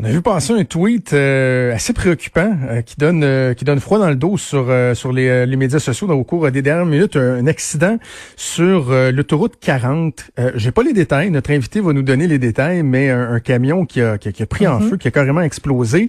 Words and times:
On 0.00 0.04
a 0.04 0.08
vu 0.08 0.22
passer 0.22 0.52
un 0.52 0.64
tweet 0.64 1.12
euh, 1.12 1.72
assez 1.72 1.92
préoccupant 1.92 2.56
euh, 2.68 2.82
qui 2.82 2.96
donne 2.96 3.22
euh, 3.22 3.54
qui 3.54 3.64
donne 3.64 3.78
froid 3.78 4.00
dans 4.00 4.08
le 4.08 4.16
dos 4.16 4.36
sur 4.36 4.72
sur 4.94 5.12
les, 5.12 5.46
les, 5.46 5.56
médias 5.56 5.78
sociaux 5.78 6.08
dans, 6.08 6.14
au 6.14 6.24
cours 6.24 6.50
des 6.50 6.62
dernières 6.62 6.84
minutes 6.84 7.16
un, 7.16 7.46
accident 7.46 7.98
sur 8.36 8.90
l'autoroute 8.90 9.54
40. 9.60 10.30
J'ai 10.56 10.72
pas 10.72 10.82
les 10.82 10.92
détails, 10.92 11.30
notre 11.30 11.52
invité 11.52 11.80
va 11.80 11.92
nous 11.92 12.02
donner 12.02 12.26
les 12.26 12.38
détails, 12.38 12.82
mais 12.82 13.10
un, 13.10 13.38
camion 13.38 13.84
qui 13.86 14.00
a, 14.00 14.18
qui 14.18 14.42
a, 14.42 14.46
pris 14.46 14.66
en 14.66 14.80
mm-hmm. 14.80 14.88
feu, 14.88 14.96
qui 14.96 15.08
a 15.08 15.10
carrément 15.10 15.42
explosé. 15.42 16.08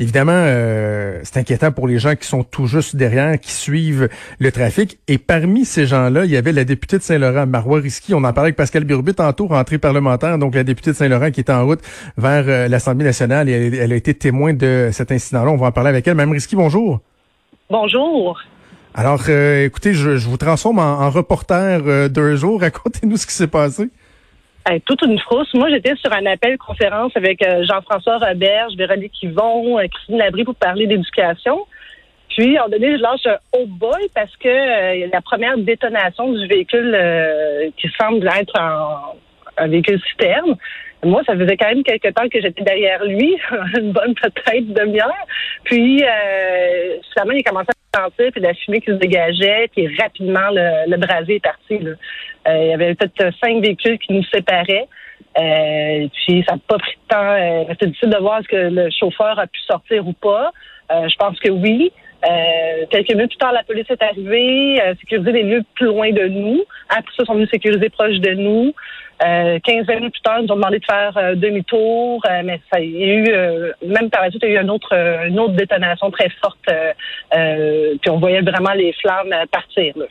Évidemment, 0.00 0.32
euh, 0.34 1.20
c'est 1.24 1.36
inquiétant 1.36 1.72
pour 1.72 1.86
les 1.86 1.98
gens 1.98 2.16
qui 2.16 2.26
sont 2.26 2.42
tout 2.42 2.66
juste 2.66 2.96
derrière, 2.96 3.38
qui 3.38 3.52
suivent 3.52 4.08
le 4.38 4.50
trafic. 4.50 4.98
Et 5.08 5.18
parmi 5.18 5.66
ces 5.66 5.86
gens-là, 5.86 6.24
il 6.24 6.30
y 6.30 6.38
avait 6.38 6.52
la 6.52 6.64
députée 6.64 6.96
de 6.96 7.02
Saint-Laurent, 7.02 7.46
Marois 7.46 7.80
Risky. 7.80 8.14
On 8.14 8.24
en 8.24 8.32
parlait 8.32 8.46
avec 8.46 8.56
Pascal 8.56 8.84
Birbit 8.84 9.12
tantôt, 9.12 9.48
rentrée 9.48 9.76
parlementaire, 9.76 10.38
donc 10.38 10.54
la 10.54 10.64
députée 10.64 10.92
de 10.92 10.96
Saint-Laurent 10.96 11.30
qui 11.30 11.40
est 11.40 11.50
en 11.50 11.66
route 11.66 11.80
vers 12.16 12.44
euh, 12.48 12.66
l'Assemblée 12.68 13.04
nationale 13.04 13.19
et 13.20 13.76
elle, 13.76 13.92
a 13.92 13.96
été 13.96 14.14
témoin 14.14 14.54
de 14.54 14.90
cet 14.92 15.12
incident-là. 15.12 15.50
On 15.50 15.56
va 15.56 15.68
en 15.68 15.72
parler 15.72 15.90
avec 15.90 16.06
elle. 16.06 16.14
Mme 16.14 16.32
Risky, 16.32 16.56
bonjour. 16.56 17.00
Bonjour. 17.68 18.40
Alors, 18.94 19.20
euh, 19.28 19.66
écoutez, 19.66 19.94
je, 19.94 20.10
vous 20.10 20.36
transforme 20.36 20.78
en, 20.78 21.10
reporter 21.10 22.08
d'un 22.08 22.34
jour. 22.34 22.60
Racontez-nous 22.60 23.16
ce 23.16 23.26
qui 23.26 23.34
s'est 23.34 23.46
passé 23.46 23.90
toute 24.78 25.02
une 25.02 25.18
frousse. 25.18 25.52
Moi, 25.54 25.68
j'étais 25.70 25.96
sur 25.96 26.12
un 26.12 26.26
appel 26.26 26.56
conférence 26.58 27.16
avec 27.16 27.42
euh, 27.42 27.64
Jean-François 27.64 28.18
Roberge, 28.18 28.74
Véronique 28.76 29.22
Yvon, 29.22 29.78
euh, 29.78 29.86
Christine 29.88 30.18
Labrie 30.18 30.44
pour 30.44 30.54
parler 30.54 30.86
d'éducation. 30.86 31.66
Puis, 32.28 32.56
à 32.56 32.64
un 32.64 32.68
donné, 32.68 32.96
je 32.96 33.02
lâche 33.02 33.26
un 33.26 33.38
oh 33.52 33.66
boy 33.66 34.08
parce 34.14 34.34
que 34.36 34.48
euh, 34.48 35.08
la 35.12 35.20
première 35.20 35.58
détonation 35.58 36.32
du 36.32 36.46
véhicule 36.46 36.96
qui 37.76 37.88
semble 38.00 38.28
être 38.28 38.54
un 39.56 39.66
véhicule 39.66 40.00
citerne. 40.10 40.56
Moi, 41.02 41.22
ça 41.26 41.34
faisait 41.34 41.56
quand 41.56 41.68
même 41.68 41.82
quelques 41.82 42.14
temps 42.14 42.28
que 42.28 42.40
j'étais 42.40 42.62
derrière 42.62 43.02
lui, 43.04 43.36
une 43.78 43.92
bonne 43.92 44.14
peut-être 44.14 44.66
demi-heure. 44.72 45.26
Puis, 45.64 46.02
euh, 46.02 46.96
finalement, 47.12 47.32
il 47.32 47.40
a 47.40 47.50
commencé 47.50 47.68
à 47.92 48.02
sentir, 48.02 48.30
puis 48.32 48.40
la 48.40 48.54
fumée 48.54 48.80
qui 48.80 48.90
se 48.90 48.96
dégageait, 48.96 49.68
puis 49.74 49.88
rapidement, 49.96 50.50
le, 50.52 50.90
le 50.90 50.96
brasier 50.98 51.36
est 51.36 51.44
parti. 51.44 51.78
Là. 51.78 51.92
Euh, 52.48 52.62
il 52.64 52.70
y 52.70 52.74
avait 52.74 52.94
peut-être 52.94 53.34
cinq 53.42 53.62
véhicules 53.62 53.98
qui 53.98 54.12
nous 54.12 54.24
séparaient. 54.24 54.88
Euh, 55.38 56.08
puis 56.12 56.44
ça 56.48 56.54
n'a 56.54 56.60
pas 56.66 56.78
pris 56.78 56.96
de 56.96 57.14
temps. 57.14 57.32
Euh, 57.32 57.64
C'était 57.70 57.86
difficile 57.86 58.10
de 58.10 58.18
voir 58.18 58.40
est-ce 58.40 58.48
que 58.48 58.56
le 58.56 58.88
chauffeur 58.90 59.38
a 59.38 59.46
pu 59.46 59.60
sortir 59.60 60.06
ou 60.06 60.12
pas. 60.12 60.52
Euh, 60.90 61.08
je 61.08 61.16
pense 61.16 61.38
que 61.38 61.50
oui. 61.50 61.92
Euh, 62.28 62.86
quelques 62.90 63.10
minutes 63.10 63.30
plus 63.30 63.38
tard, 63.38 63.52
la 63.52 63.62
police 63.62 63.86
est 63.88 64.02
arrivée, 64.02 64.80
euh, 64.82 64.94
sécuriser 65.00 65.32
les 65.32 65.42
lieux 65.42 65.64
plus 65.74 65.86
loin 65.86 66.10
de 66.10 66.26
nous. 66.28 66.62
Après 66.88 67.10
ça, 67.16 67.22
ils 67.22 67.26
sont 67.26 67.34
venus 67.34 67.50
sécuriser 67.50 67.88
proche 67.88 68.18
de 68.18 68.34
nous. 68.34 68.74
Euh, 69.22 69.58
15 69.62 69.86
minutes 69.88 70.12
plus 70.12 70.22
tard, 70.22 70.38
ils 70.40 70.46
nous 70.46 70.52
ont 70.52 70.56
demandé 70.56 70.78
de 70.78 70.84
faire 70.84 71.14
euh, 71.18 71.34
demi-tour, 71.34 72.22
euh, 72.26 72.42
mais 72.42 72.60
ça 72.72 72.80
il 72.80 72.96
y 72.96 73.04
a 73.04 73.14
eu, 73.14 73.86
même 73.86 74.08
par 74.08 74.22
la 74.22 74.30
suite, 74.30 74.42
il 74.44 74.52
y 74.52 74.56
a 74.56 74.60
eu 74.60 74.62
une 74.62 74.70
autre, 74.70 74.94
une 75.26 75.38
autre 75.38 75.54
détonation 75.54 76.10
très 76.10 76.30
forte. 76.42 76.58
puis 76.64 78.10
on 78.10 78.18
voyait 78.18 78.40
vraiment 78.40 78.72
les 78.72 78.94
flammes 78.94 79.34
partir. 79.50 79.92
Là. 79.96 80.06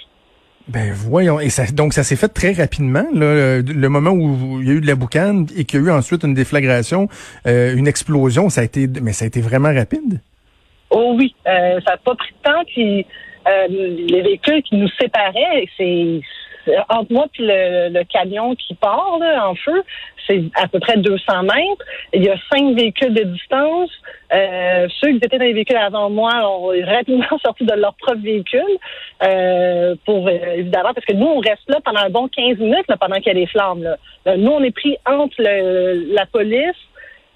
Ben 0.68 0.92
voyons, 0.94 1.40
et 1.40 1.50
ça, 1.50 1.66
donc 1.74 1.94
ça 1.94 2.04
s'est 2.04 2.16
fait 2.16 2.28
très 2.28 2.52
rapidement, 2.54 3.06
là, 3.12 3.62
le 3.62 3.88
moment 3.88 4.12
où 4.12 4.62
il 4.62 4.68
y 4.68 4.72
a 4.72 4.74
eu 4.76 4.82
de 4.82 4.86
la 4.86 4.94
boucane 4.94 5.48
et 5.58 5.66
qu'il 5.66 5.80
y 5.80 5.84
a 5.84 5.88
eu 5.88 5.92
ensuite 5.92 6.24
une 6.24 6.36
déflagration, 6.36 7.08
une 7.46 7.88
explosion, 7.88 8.50
ça 8.50 8.62
a 8.62 8.64
été, 8.66 8.88
mais 9.02 9.14
ça 9.14 9.26
a 9.26 9.28
été 9.28 9.42
vraiment 9.42 9.74
rapide? 9.74 10.22
Oh 10.90 11.14
oui, 11.18 11.36
euh, 11.48 11.80
ça 11.86 11.92
n'a 11.92 11.98
pas 11.98 12.16
pris 12.16 12.32
de 12.32 12.50
temps. 12.50 12.64
Puis 12.68 13.06
euh, 13.48 13.68
les 13.70 14.22
véhicules 14.22 14.64
qui 14.64 14.76
nous 14.76 14.90
séparaient, 15.00 15.68
c'est 15.78 16.22
entre 16.90 17.12
moi 17.12 17.26
et 17.40 17.90
le, 17.90 18.04
camion 18.04 18.56
qui 18.56 18.76
part 18.76 19.20
en 19.22 19.56
feu, 19.56 19.84
c'est 20.28 20.44
à 20.56 20.68
peu 20.68 20.80
près 20.80 20.98
200 20.98 21.44
mètres. 21.44 21.84
Il 22.14 22.24
y 22.24 22.30
a 22.30 22.36
cinq 22.52 22.76
véhicules 22.76 23.14
de 23.14 23.24
distance. 23.24 23.90
Euh, 24.32 24.88
ceux 25.00 25.12
qui 25.12 25.18
étaient 25.18 25.40
dans 25.40 25.46
les 25.46 25.54
véhicules 25.54 25.78
avant 25.78 26.10
moi 26.10 26.32
ont 26.46 26.68
rapidement 26.86 27.40
sorti 27.44 27.66
de 27.66 27.74
leur 27.74 27.96
propre 27.96 28.22
véhicule 28.22 28.78
euh, 29.24 29.96
pour 30.06 30.30
évidemment 30.30 30.94
parce 30.94 31.06
que 31.06 31.14
nous 31.14 31.26
on 31.26 31.40
reste 31.40 31.68
là 31.68 31.80
pendant 31.84 32.02
un 32.02 32.10
bon 32.10 32.28
15 32.28 32.60
minutes 32.60 32.88
là, 32.88 32.98
pendant 32.98 33.16
qu'il 33.16 33.28
y 33.28 33.32
a 33.32 33.34
des 33.34 33.48
flammes. 33.48 33.82
Là. 33.82 33.98
Nous 34.38 34.52
on 34.52 34.62
est 34.62 34.72
pris 34.72 34.98
entre 35.08 35.36
le, 35.40 36.14
la 36.14 36.28
police 36.28 36.76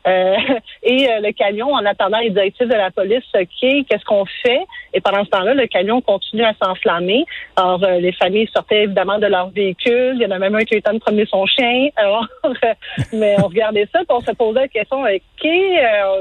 euh, 0.08 0.36
et 0.84 1.08
euh, 1.10 1.20
le 1.22 1.32
camion, 1.32 1.74
en 1.74 1.86
attendant 1.86 2.20
les 2.20 2.30
directives 2.30 2.68
de 2.68 2.76
la 2.76 2.92
police, 2.92 3.24
OK, 3.34 3.48
qu'est-ce 3.60 4.06
qu'on 4.06 4.26
fait? 4.44 4.66
Et 4.94 5.02
pendant 5.02 5.24
ce 5.24 5.30
temps-là, 5.30 5.54
le 5.54 5.68
camion 5.68 6.02
continue 6.02 6.44
à 6.44 6.54
s'enflammer. 6.62 7.26
Alors, 7.56 7.84
euh, 7.84 8.00
les 8.00 8.12
familles 8.12 8.50
sortaient 8.54 8.84
évidemment 8.84 9.20
de 9.20 9.28
leur 9.28 9.50
véhicule. 9.50 10.14
Il 10.16 10.22
y 10.22 10.26
en 10.26 10.32
a 10.32 10.40
même 10.40 10.56
un 10.56 10.64
qui 10.64 10.74
a 10.74 10.78
eu 10.78 10.80
le 10.80 10.84
temps 10.84 10.94
de 10.94 11.00
promener 11.00 11.26
son 11.26 11.46
chien. 11.46 11.90
Alors, 11.96 12.28
mais 13.14 13.36
on 13.40 13.48
regardait 13.48 13.88
ça, 13.92 14.00
puis 14.00 14.08
on 14.10 14.22
se 14.22 14.32
posait 14.32 14.62
la 14.62 14.68
question, 14.68 15.04
OK, 15.04 15.50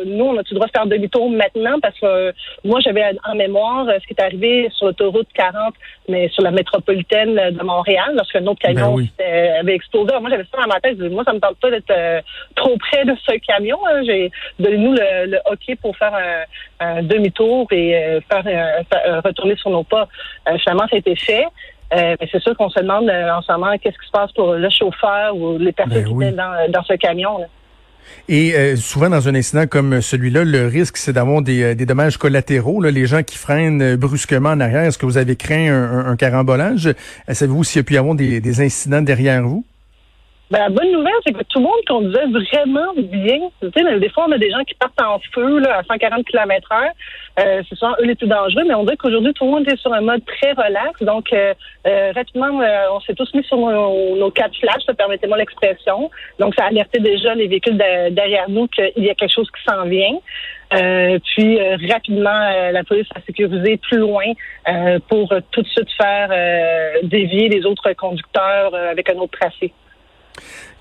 nous, 0.06 0.24
on 0.24 0.38
a-tu 0.38 0.54
le 0.54 0.56
droit 0.56 0.66
de 0.66 0.72
faire 0.72 0.86
demi-tour 0.86 1.30
maintenant? 1.30 1.78
Parce 1.80 1.98
que 1.98 2.32
moi, 2.64 2.80
j'avais 2.80 3.04
en 3.24 3.34
mémoire 3.34 3.86
ce 3.86 4.06
qui 4.06 4.14
est 4.14 4.22
arrivé 4.22 4.68
sur 4.74 4.86
l'autoroute 4.86 5.28
40, 5.34 5.74
mais 6.08 6.28
sur 6.28 6.42
la 6.42 6.50
métropolitaine 6.50 7.34
de 7.34 7.62
Montréal, 7.62 8.12
lorsque 8.14 8.36
autre 8.36 8.54
ben 8.64 8.74
camion 8.74 8.98
avait 9.60 9.74
explosé. 9.74 10.12
moi, 10.20 10.30
j'avais 10.30 10.44
ça 10.44 10.60
dans 10.60 10.68
ma 10.68 10.80
tête. 10.80 10.98
Moi, 10.98 11.24
ça 11.24 11.32
me 11.32 11.40
tente 11.40 11.56
pas 11.58 11.70
d'être 11.70 12.22
trop 12.54 12.76
près 12.78 13.04
de 13.04 13.14
ce 13.26 13.36
camion 13.38 13.71
Hein. 13.86 14.02
J'ai 14.04 14.30
donné-nous 14.58 14.94
le, 14.94 15.38
hockey 15.46 15.76
pour 15.76 15.96
faire 15.96 16.14
un, 16.80 17.02
demi-tour 17.02 17.66
et 17.70 17.96
euh, 17.96 18.20
faire, 18.28 18.44
euh, 18.46 19.20
retourner 19.20 19.56
sur 19.56 19.70
nos 19.70 19.84
pas. 19.84 20.08
Euh, 20.48 20.58
finalement, 20.58 20.86
ça 20.88 20.96
a 20.96 20.98
été 20.98 21.16
fait. 21.16 21.44
mais 21.92 22.28
c'est 22.30 22.40
sûr 22.40 22.56
qu'on 22.56 22.70
se 22.70 22.80
demande 22.80 23.10
en 23.10 23.42
ce 23.42 23.52
moment 23.52 23.76
qu'est-ce 23.78 23.98
qui 23.98 24.06
se 24.06 24.12
passe 24.12 24.32
pour 24.32 24.54
le 24.54 24.70
chauffeur 24.70 25.36
ou 25.36 25.58
les 25.58 25.72
personnes 25.72 26.04
ben 26.04 26.18
qui 26.18 26.24
étaient 26.24 26.72
dans, 26.72 26.82
ce 26.84 26.94
camion. 26.94 27.38
Et 28.28 28.76
souvent 28.76 29.10
dans 29.10 29.28
un 29.28 29.34
incident 29.34 29.66
comme 29.66 30.00
celui-là, 30.00 30.44
le 30.44 30.66
risque 30.66 30.96
c'est 30.96 31.12
d'avoir 31.12 31.42
des, 31.42 31.74
dommages 31.74 32.16
collatéraux. 32.16 32.82
les 32.82 33.06
gens 33.06 33.22
qui 33.22 33.36
freinent 33.36 33.96
brusquement 33.96 34.50
en 34.50 34.60
arrière. 34.60 34.84
Est-ce 34.84 34.98
que 34.98 35.06
vous 35.06 35.18
avez 35.18 35.36
craint 35.36 35.70
un, 36.06 36.16
carambolage? 36.16 36.94
Savez-vous 37.28 37.62
s'il 37.62 37.80
y 37.80 37.80
a 37.80 37.84
pu 37.84 37.94
y 37.94 37.98
avoir 37.98 38.14
des 38.14 38.60
incidents 38.60 39.02
derrière 39.02 39.42
vous? 39.42 39.64
Ben, 40.52 40.58
la 40.58 40.68
bonne 40.68 40.92
nouvelle, 40.92 41.14
c'est 41.26 41.32
que 41.32 41.42
tout 41.44 41.60
le 41.60 41.64
monde 41.64 41.80
conduisait 41.88 42.26
vraiment 42.26 42.92
bien. 42.94 43.38
Tu 43.62 43.70
sais, 43.74 43.98
des 43.98 44.08
fois, 44.10 44.26
on 44.28 44.32
a 44.32 44.36
des 44.36 44.50
gens 44.50 44.62
qui 44.64 44.74
partent 44.74 45.00
en 45.00 45.18
feu 45.34 45.60
là, 45.60 45.78
à 45.78 45.82
140 45.82 46.26
km 46.26 46.72
heure. 46.72 46.92
Euh, 47.40 47.62
c'est 47.66 47.74
souvent 47.74 47.94
eux 47.98 48.04
les 48.04 48.14
plus 48.14 48.26
dangereux, 48.26 48.64
mais 48.68 48.74
on 48.74 48.84
dirait 48.84 48.98
qu'aujourd'hui, 48.98 49.32
tout 49.32 49.46
le 49.46 49.50
monde 49.50 49.66
est 49.66 49.78
sur 49.78 49.94
un 49.94 50.02
mode 50.02 50.22
très 50.26 50.52
relax. 50.52 51.02
Donc, 51.02 51.32
euh, 51.32 51.54
euh 51.86 52.12
rapidement, 52.14 52.60
euh, 52.60 52.84
on 52.92 53.00
s'est 53.00 53.14
tous 53.14 53.32
mis 53.32 53.42
sur 53.44 53.56
nos, 53.56 54.14
nos 54.16 54.30
quatre 54.30 54.54
flashs, 54.58 54.84
permettez-moi 54.94 55.38
l'expression. 55.38 56.10
Donc, 56.38 56.54
ça 56.54 56.64
a 56.64 56.68
alerté 56.68 57.00
déjà 57.00 57.34
les 57.34 57.48
véhicules 57.48 57.78
derrière 58.10 58.50
nous 58.50 58.66
qu'il 58.66 59.04
y 59.04 59.08
a 59.08 59.14
quelque 59.14 59.32
chose 59.32 59.50
qui 59.56 59.64
s'en 59.64 59.84
vient. 59.84 60.18
Euh, 60.74 61.18
puis 61.34 61.58
rapidement, 61.90 62.70
la 62.72 62.84
police 62.84 63.08
a 63.14 63.22
sécurisé 63.22 63.78
plus 63.78 63.98
loin 63.98 64.24
pour 65.08 65.32
tout 65.50 65.62
de 65.62 65.68
suite 65.68 65.88
faire 65.98 66.28
dévier 67.04 67.48
les 67.48 67.64
autres 67.64 67.90
conducteurs 67.94 68.74
avec 68.74 69.08
un 69.08 69.16
autre 69.16 69.38
tracé. 69.38 69.72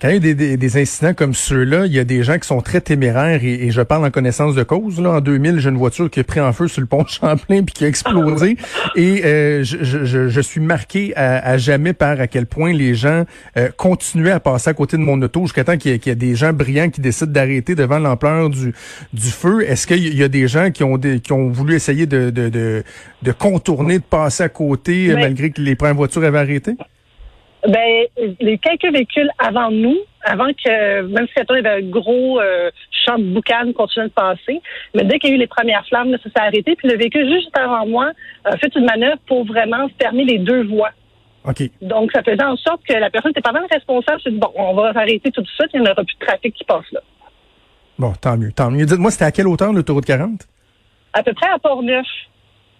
Quand 0.02 0.10
il 0.10 0.14
y 0.26 0.32
a 0.32 0.34
des, 0.34 0.58
des, 0.58 0.78
incidents 0.82 1.14
comme 1.14 1.36
ceux-là, 1.36 1.86
il 1.86 1.94
y 1.94 2.00
a 2.00 2.04
des 2.04 2.24
gens 2.24 2.40
qui 2.40 2.48
sont 2.48 2.62
très 2.62 2.82
téméraires 2.82 3.44
et, 3.44 3.70
je 3.70 3.82
parle 3.84 4.04
en 4.04 4.10
connaissance 4.10 4.56
de 4.56 4.64
cause. 4.64 5.00
Là, 5.00 5.12
en 5.12 5.22
2000, 5.22 5.60
j'ai 5.60 5.70
une 5.70 5.78
voiture 5.78 6.10
qui 6.10 6.20
a 6.20 6.24
pris 6.24 6.40
en 6.40 6.52
feu 6.54 6.68
sur 6.68 6.82
le 6.82 6.88
pont 6.88 7.06
Champlain 7.08 7.62
puis 7.62 7.74
qui 7.74 7.86
a 7.86 7.88
explosé. 7.88 8.58
et 8.96 9.24
euh, 9.24 9.64
je, 9.64 9.84
je, 9.84 10.28
je, 10.28 10.42
suis 10.42 10.60
marqué 10.60 11.16
à, 11.16 11.56
jamais 11.60 11.94
par 11.94 12.20
à 12.20 12.26
quel 12.26 12.48
point 12.48 12.74
les 12.74 12.96
gens 12.96 13.26
euh, 13.58 13.70
continuaient 13.78 14.32
à 14.32 14.40
passer 14.40 14.72
à 14.72 14.74
côté 14.74 14.98
de 14.98 15.04
mon 15.04 15.22
auto 15.22 15.42
jusqu'à 15.42 15.64
temps 15.64 15.78
qu'il 15.78 15.92
y, 15.92 16.10
ait 16.10 16.16
des 16.16 16.34
gens 16.34 16.52
brillants 16.52 16.90
qui 16.90 17.02
décident 17.02 17.32
d'arrêter 17.32 17.76
devant 17.76 18.00
l'ampleur 18.00 18.50
du, 18.50 18.74
du 19.14 19.30
feu. 19.30 19.62
Est-ce 19.70 19.86
qu'il 19.86 20.18
y 20.18 20.24
a 20.24 20.28
des 20.28 20.48
gens 20.48 20.72
qui 20.72 20.84
ont, 20.84 20.98
qui 20.98 21.32
ont 21.32 21.50
voulu 21.50 21.76
essayer 21.76 22.08
de, 22.08 22.32
de, 22.32 22.50
de, 22.50 22.84
de 23.22 23.32
contourner, 23.32 24.00
de 24.00 24.04
passer 24.04 24.42
à 24.42 24.50
côté 24.50 25.14
malgré 25.14 25.52
que 25.52 25.62
les 25.62 25.76
premières 25.76 25.94
voitures 25.94 26.24
avaient 26.24 26.40
arrêté? 26.40 26.76
Ben, 27.68 28.06
les 28.40 28.58
quelques 28.58 28.92
véhicules 28.92 29.30
avant 29.38 29.70
nous, 29.70 29.98
avant 30.24 30.48
que, 30.48 31.02
même 31.02 31.28
si 31.28 31.34
il 31.38 31.56
y 31.56 31.60
avait 31.60 31.84
un 31.84 31.90
gros 31.90 32.40
euh, 32.40 32.72
champ 33.06 33.20
de 33.20 33.24
boucan 33.24 33.72
continuait 33.74 34.08
de 34.08 34.14
passer, 34.14 34.62
mais 34.96 35.04
dès 35.04 35.20
qu'il 35.20 35.30
y 35.30 35.34
a 35.34 35.36
eu 35.36 35.40
les 35.40 35.48
premières 35.48 35.86
flammes, 35.88 36.12
ça 36.12 36.30
s'est 36.30 36.42
arrêté. 36.42 36.76
Puis 36.76 36.88
le 36.88 36.98
véhicule 36.98 37.30
juste 37.32 37.56
avant 37.58 37.86
moi 37.86 38.12
a 38.46 38.58
fait 38.58 38.74
une 38.76 38.86
manœuvre 38.86 39.20
pour 39.28 39.46
vraiment 39.46 39.88
fermer 40.00 40.26
les 40.26 40.40
deux 40.40 40.64
voies. 40.64 40.92
OK. 41.48 41.64
Donc, 41.82 42.12
ça 42.12 42.24
faisait 42.24 42.44
en 42.44 42.56
sorte 42.58 42.82
que 42.88 42.94
la 42.94 43.10
personne 43.10 43.32
était 43.32 43.42
pas 43.42 43.52
mal 43.52 43.66
responsable. 43.72 44.22
C'est 44.24 44.32
bon, 44.32 44.52
on 44.56 44.74
va 44.74 44.92
arrêter 44.96 45.32
tout 45.32 45.42
de 45.42 45.48
suite, 45.48 45.70
il 45.74 45.82
n'y 45.82 45.90
aura 45.90 46.04
plus 46.04 46.16
de 46.20 46.26
trafic 46.26 46.54
qui 46.54 46.64
passe 46.64 46.86
là. 46.92 47.02
Bon, 47.98 48.14
tant 48.20 48.38
mieux, 48.38 48.52
tant 48.52 48.72
mieux. 48.72 48.86
Dites-moi, 48.86 49.12
c'était 49.12 49.26
à 49.26 49.32
quelle 49.32 49.48
hauteur 49.48 49.74
l'autoroute 49.74 50.06
40? 50.06 50.48
À 51.14 51.24
peu 51.24 51.34
près 51.34 51.50
à 51.50 51.60
Port-Neuf. 51.60 52.08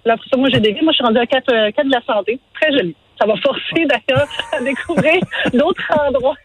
Là, 0.06 0.18
pour 0.18 0.26
ça, 0.26 0.38
moi, 0.38 0.50
j'ai 0.52 0.60
dévié. 0.60 0.82
Moi, 0.82 0.94
je 0.94 0.96
suis 0.96 1.06
rendue 1.06 1.20
à 1.20 1.28
4, 1.28 1.54
euh, 1.54 1.72
4 1.72 1.86
de 1.86 1.92
la 1.92 2.02
santé. 2.02 2.40
Très 2.60 2.72
joli. 2.72 2.96
Ça 3.22 3.28
va 3.28 3.36
forcer 3.38 3.86
d'ailleurs 3.86 4.28
à 4.52 4.60
découvrir 4.62 5.22
d'autres 5.54 5.88
endroits. 5.92 6.36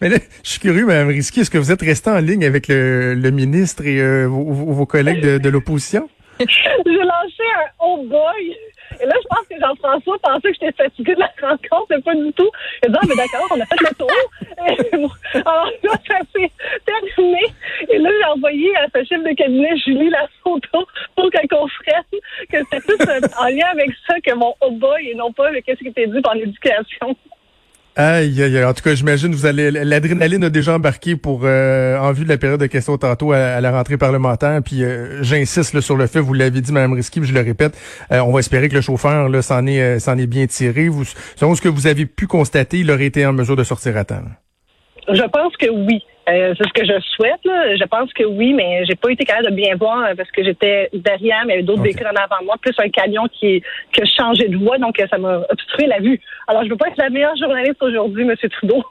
Mais 0.00 0.08
là, 0.08 0.16
je 0.42 0.50
suis 0.50 0.60
curieux, 0.60 0.86
Mme 0.86 1.08
Risky, 1.08 1.40
est-ce 1.40 1.50
que 1.50 1.58
vous 1.58 1.70
êtes 1.70 1.82
resté 1.82 2.08
en 2.08 2.18
ligne 2.18 2.46
avec 2.46 2.68
le, 2.68 3.12
le 3.12 3.30
ministre 3.30 3.84
et 3.84 4.00
euh, 4.00 4.26
vos, 4.26 4.42
vos, 4.42 4.86
collègues 4.86 5.20
de, 5.20 5.36
de 5.36 5.48
l'opposition? 5.50 6.08
J'ai 6.38 6.46
lancé 6.46 7.42
un 7.58 7.68
oh 7.80 8.06
boy 8.08 8.56
et 9.00 9.06
là, 9.06 9.14
je 9.22 9.28
pense 9.28 9.46
que 9.48 9.54
Jean-François 9.60 10.18
pensait 10.22 10.52
que 10.52 10.58
j'étais 10.60 10.82
fatiguée 10.82 11.14
de 11.14 11.20
la 11.20 11.30
rencontre, 11.40 11.86
mais 11.90 12.00
pas 12.00 12.14
du 12.14 12.32
tout. 12.32 12.50
Il 12.82 12.90
dit, 12.90 12.98
ah, 13.00 13.06
mais 13.08 13.16
d'accord, 13.16 13.46
on 13.50 13.60
a 13.60 13.66
fait 13.66 13.76
le 13.80 13.94
tour. 13.94 15.16
Alors 15.34 15.70
là, 15.84 15.92
ça 16.06 16.18
s'est 16.34 16.50
terminé. 16.84 17.42
Et 17.88 17.98
là, 17.98 18.10
j'ai 18.18 18.24
envoyé 18.24 18.76
à 18.76 18.86
sa 18.92 19.04
chef 19.04 19.22
de 19.22 19.34
cabinet, 19.34 19.76
Julie, 19.78 20.10
la 20.10 20.26
photo 20.42 20.86
pour 21.14 21.30
qu'elle 21.30 21.48
comprenne 21.48 22.02
que 22.50 22.58
c'était 22.58 22.80
plus 22.80 22.98
en 23.38 23.46
lien 23.46 23.66
avec 23.72 23.90
ça 24.06 24.14
que 24.20 24.34
mon 24.34 24.54
oh 24.60 24.70
pas 25.32 25.48
avec 25.48 25.64
ce 25.66 25.74
qui 25.74 25.88
était 25.88 26.06
dit. 26.06 26.20
Aïe, 28.00 28.40
aïe, 28.40 28.64
En 28.64 28.72
tout 28.74 28.82
cas, 28.84 28.94
j'imagine 28.94 29.34
vous 29.34 29.44
allez 29.44 29.72
l'adrénaline 29.72 30.44
a 30.44 30.50
déjà 30.50 30.76
embarqué 30.76 31.16
pour 31.16 31.40
euh, 31.42 31.98
en 31.98 32.12
vue 32.12 32.22
de 32.22 32.28
la 32.28 32.38
période 32.38 32.60
de 32.60 32.66
questions 32.66 32.96
tantôt 32.96 33.32
à, 33.32 33.60
la 33.60 33.72
rentrée 33.72 33.98
parlementaire. 33.98 34.62
Puis 34.64 34.84
euh, 34.84 35.20
j'insiste 35.24 35.80
sur 35.80 35.96
le 35.96 36.06
fait, 36.06 36.20
vous 36.20 36.32
l'avez 36.32 36.60
dit, 36.60 36.70
Mme 36.70 36.92
Risky, 36.92 37.20
je 37.24 37.34
le 37.34 37.40
répète, 37.40 37.76
euh, 38.12 38.20
on 38.20 38.30
va 38.30 38.38
espérer 38.38 38.68
que 38.68 38.74
le 38.74 38.82
chauffeur 38.82 39.28
là 39.28 39.42
s'en 39.42 39.66
est 39.66 39.98
s'en 39.98 40.16
est 40.16 40.28
bien 40.28 40.46
tiré. 40.46 40.88
Vous, 40.88 41.04
selon 41.34 41.56
ce 41.56 41.60
que 41.60 41.68
vous 41.68 41.88
avez 41.88 42.06
pu 42.06 42.28
constater, 42.28 42.78
il 42.78 42.90
aurait 42.92 43.06
été 43.06 43.26
en 43.26 43.32
mesure 43.32 43.56
de 43.56 43.64
sortir 43.64 43.96
à 43.96 44.04
temps. 44.04 44.22
Je 45.08 45.22
pense 45.22 45.56
que 45.56 45.70
oui. 45.70 46.02
Euh, 46.28 46.54
c'est 46.58 46.64
ce 46.68 46.72
que 46.72 46.84
je 46.84 47.00
souhaite. 47.14 47.40
Je 47.44 47.84
pense 47.86 48.12
que 48.12 48.24
oui, 48.24 48.52
mais 48.52 48.84
j'ai 48.84 48.94
pas 48.94 49.10
été 49.10 49.24
capable 49.24 49.50
de 49.50 49.54
bien 49.54 49.74
voir 49.76 50.04
euh, 50.04 50.14
parce 50.14 50.30
que 50.30 50.44
j'étais 50.44 50.90
derrière, 50.92 51.44
mais 51.46 51.54
il 51.54 51.56
y 51.56 51.58
avait 51.58 51.62
d'autres 51.62 51.82
véhicules 51.82 52.06
en 52.06 52.10
avant 52.10 52.44
moi, 52.44 52.56
plus 52.60 52.74
un 52.78 52.90
camion 52.90 53.22
qui, 53.32 53.62
a 53.98 54.04
changé 54.04 54.48
de 54.48 54.56
voie, 54.56 54.78
donc 54.78 55.00
euh, 55.00 55.06
ça 55.08 55.16
m'a 55.16 55.40
obstrué 55.48 55.86
la 55.86 56.00
vue. 56.00 56.20
Alors, 56.46 56.64
je 56.64 56.68
veux 56.68 56.76
pas 56.76 56.88
être 56.88 56.98
la 56.98 57.08
meilleure 57.08 57.36
journaliste 57.36 57.82
aujourd'hui, 57.82 58.24
M. 58.24 58.34
Trudeau. 58.50 58.84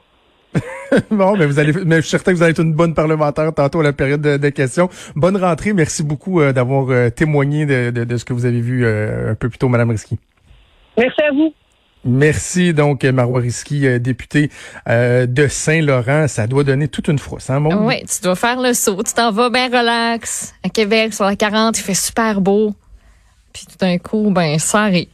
bon, 1.10 1.36
mais 1.36 1.46
vous 1.46 1.58
allez, 1.60 1.72
mais 1.84 1.96
je 1.96 2.00
suis 2.00 2.10
certain 2.10 2.32
que 2.32 2.38
vous 2.38 2.42
allez 2.42 2.52
être 2.52 2.62
une 2.62 2.74
bonne 2.74 2.94
parlementaire 2.94 3.52
tantôt 3.54 3.80
à 3.80 3.84
la 3.84 3.92
période 3.92 4.22
de, 4.22 4.48
questions. 4.48 4.88
Bonne 5.14 5.36
rentrée. 5.36 5.74
Merci 5.74 6.02
beaucoup 6.02 6.42
d'avoir 6.52 7.12
témoigné 7.12 7.66
de, 7.66 7.90
de, 7.90 8.16
ce 8.16 8.24
que 8.24 8.32
vous 8.32 8.46
avez 8.46 8.60
vu 8.60 8.86
un 8.86 9.34
peu 9.34 9.50
plus 9.50 9.58
tôt, 9.58 9.68
Mme 9.68 9.90
Risky. 9.90 10.18
Merci 10.96 11.22
à 11.22 11.30
vous. 11.32 11.52
Merci 12.04 12.72
donc 12.72 13.04
Marois 13.04 13.40
Risky, 13.40 13.86
euh, 13.86 13.98
député 13.98 14.50
euh, 14.88 15.26
de 15.26 15.48
Saint-Laurent. 15.48 16.28
Ça 16.28 16.46
doit 16.46 16.64
donner 16.64 16.88
toute 16.88 17.08
une 17.08 17.18
frousse, 17.18 17.50
hein, 17.50 17.60
mon? 17.60 17.86
Oui, 17.86 18.02
tu 18.04 18.22
dois 18.22 18.36
faire 18.36 18.60
le 18.60 18.72
saut. 18.72 19.02
Tu 19.02 19.12
t'en 19.12 19.32
vas 19.32 19.50
bien 19.50 19.66
relax 19.66 20.54
à 20.64 20.68
Québec 20.68 21.12
sur 21.12 21.24
la 21.24 21.36
40, 21.36 21.78
il 21.78 21.82
fait 21.82 21.94
super 21.94 22.40
beau. 22.40 22.74
Puis 23.52 23.66
tout 23.66 23.78
d'un 23.78 23.98
coup, 23.98 24.30
ben 24.30 24.58
ça 24.58 24.82
arrive. 24.82 25.08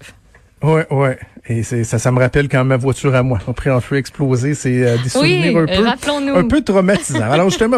Ouais, 0.62 0.86
ouais. 0.90 1.18
Et 1.46 1.62
c'est 1.62 1.84
ça, 1.84 1.98
ça 1.98 2.10
me 2.10 2.18
rappelle 2.18 2.48
quand 2.48 2.64
ma 2.64 2.78
voiture 2.78 3.14
à 3.14 3.22
moi 3.22 3.38
a 3.46 3.52
pris 3.52 3.68
un 3.68 3.80
feu 3.80 3.96
explosé. 3.96 4.54
C'est 4.54 4.82
euh, 4.82 4.96
des 5.02 5.10
souvenirs 5.10 5.58
un 5.58 5.96
peu, 5.96 6.38
un 6.38 6.48
peu 6.48 6.62
traumatisants. 6.62 7.30
Alors 7.30 7.50
justement. 7.50 7.72